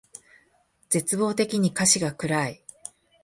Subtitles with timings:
[0.89, 2.63] 絶望的に歌詞が暗い